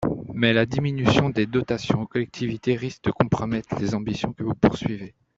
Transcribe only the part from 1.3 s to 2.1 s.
dotations aux